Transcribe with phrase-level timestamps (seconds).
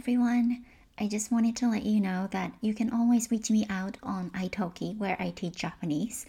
[0.00, 0.64] everyone.
[0.98, 4.30] I just wanted to let you know that you can always reach me out on
[4.30, 6.26] italki where I teach Japanese.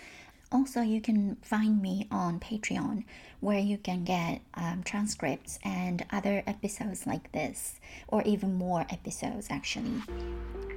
[0.52, 3.04] Also, you can find me on Patreon
[3.40, 9.50] where you can get um, transcripts and other episodes like this, or even more episodes
[9.52, 10.02] actually.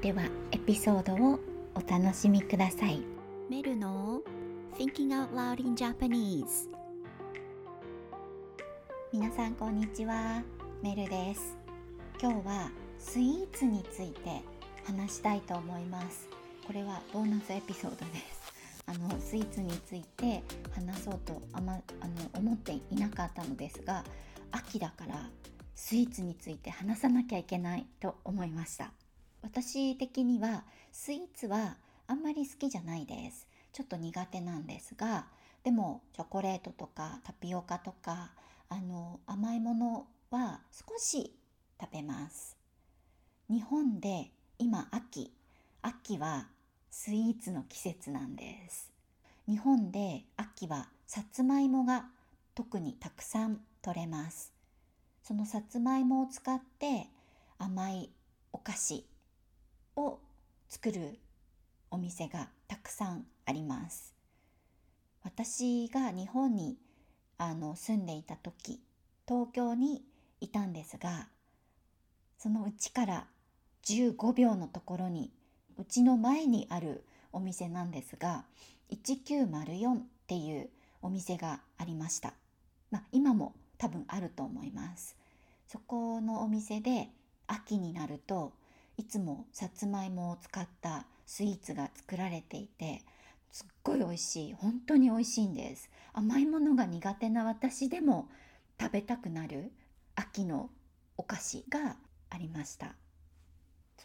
[0.03, 0.23] では、
[0.53, 1.39] エピソードを
[1.75, 3.03] お楽しみください。
[3.49, 4.21] メルの
[4.77, 6.69] Thinking Out Loud in Japanese
[9.13, 10.43] 皆さんこんにちは。
[10.83, 11.61] メルです。
[12.23, 12.71] 今日は
[13.06, 14.42] スイーツについて
[14.84, 16.28] 話したいと思います。
[16.68, 18.52] これはボーナスエピソードです。
[18.88, 20.44] あのスイーツについて
[20.74, 24.04] 話そうとあまあの思っていなかったのですが
[24.52, 25.30] 秋だから
[25.76, 28.92] スイーツについて話さなきゃいけないと思いました
[29.42, 35.28] 私的にはスイーツはあんまり好きじゃないですちょっと苦手なんですが
[35.64, 38.32] でもチョコレートとかタピオカとか
[38.70, 41.34] あの甘いものは少し
[41.80, 42.65] 食べます
[43.48, 45.32] 日本で今秋
[45.84, 46.48] 秋は
[46.90, 48.92] スイーツの季節なんです。
[49.48, 52.06] 日本で秋はさつまいもが
[52.56, 54.52] 特にたくさん取れます。
[55.22, 57.06] そのさつまいもを使って
[57.60, 58.10] 甘い
[58.52, 59.06] お菓子
[59.96, 60.18] を
[60.68, 61.20] 作る
[61.92, 64.16] お店がたくさんあります。
[65.24, 66.78] 私が日本に
[67.38, 68.80] あの住んでいた時、
[69.28, 70.02] 東京に
[70.42, 71.28] いたんですが、
[72.40, 73.28] そのうちから
[73.86, 75.32] 15秒のところに
[75.78, 78.46] うちの前にあるお店なんですが、
[78.92, 80.70] 1904っていう
[81.02, 82.34] お店がありました。
[82.92, 85.16] まあ、今も多分あると思います。
[85.68, 87.10] そこのお店で
[87.48, 88.54] 秋になると
[88.98, 93.02] いつもさつまいもを使ったスイーツが作られていて
[93.52, 98.30] すっごい美味しい本当に美味しいんです甘いものが苦手な私でも
[98.80, 99.72] 食べたくなる
[100.16, 100.70] 秋の
[101.18, 101.98] お菓子が
[102.30, 102.96] ありました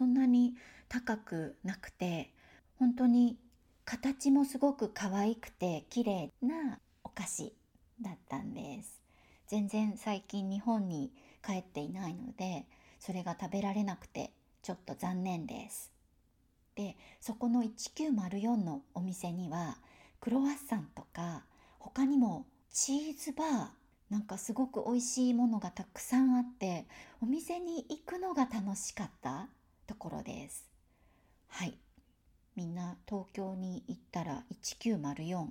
[0.01, 0.55] そんなに
[0.89, 2.33] 高くなくて、
[2.79, 3.37] 本当に
[3.85, 7.53] 形もすごく可愛くて綺麗なお菓子
[8.01, 9.03] だったんです。
[9.47, 11.13] 全然最近日本に
[11.45, 12.65] 帰っていないので、
[12.99, 14.33] それが食べられなくて
[14.63, 15.93] ちょっと残念です。
[16.77, 19.77] で、そこの1904のお店には
[20.19, 21.45] クロワッサンとか
[21.79, 23.67] 他にもチーズバー
[24.09, 26.87] なんかすごく美味しいものがたくさんあって
[27.21, 29.51] お店に行くのが楽しかった
[29.91, 30.65] ところです。
[31.49, 31.77] はい。
[32.55, 35.49] みんな東京に行ったら1904行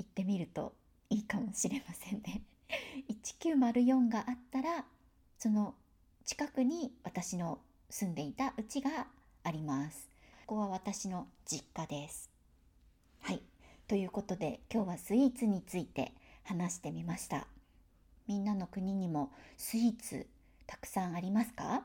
[0.00, 0.72] ってみると
[1.10, 2.42] いいかもしれませんね。
[3.10, 4.84] 1904があったら
[5.36, 5.74] その
[6.24, 7.58] 近くに私の
[7.90, 9.08] 住んでいた家が
[9.42, 10.08] あります。
[10.46, 12.30] ここは私の実家です。
[13.18, 13.42] はい。
[13.88, 16.12] ということで今日はスイーツについて
[16.44, 17.48] 話してみました。
[18.28, 20.28] みんなの国にもスイーツ
[20.68, 21.84] たくさんありますか？